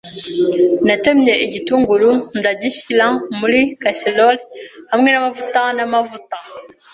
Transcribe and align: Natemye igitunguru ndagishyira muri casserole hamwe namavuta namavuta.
Natemye 0.87 1.33
igitunguru 1.45 2.09
ndagishyira 2.39 3.05
muri 3.39 3.59
casserole 3.81 4.39
hamwe 4.91 5.09
namavuta 5.11 5.61
namavuta. 5.77 6.37